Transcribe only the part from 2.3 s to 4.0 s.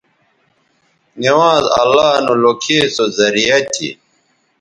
لوکھے سو زریعہ تھی